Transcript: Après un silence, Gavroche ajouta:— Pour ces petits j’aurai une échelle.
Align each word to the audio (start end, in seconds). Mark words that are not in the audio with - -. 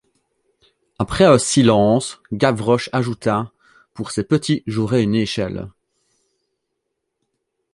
Après 0.97 1.25
un 1.25 1.37
silence, 1.37 2.21
Gavroche 2.33 2.89
ajouta:— 2.91 3.51
Pour 3.93 4.09
ces 4.09 4.23
petits 4.23 4.63
j’aurai 4.65 5.03
une 5.03 5.13
échelle. 5.13 5.67